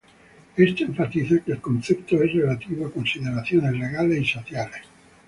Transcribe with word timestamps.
Esto 0.57 0.83
enfatiza 0.83 1.43
que 1.45 1.51
el 1.51 1.61
concepto 1.61 2.15
es 2.23 2.33
relativo 2.33 2.87
a 2.87 2.91
consideraciones 2.91 3.73
legales 3.73 4.19
y 4.23 4.25
sociales. 4.25 4.81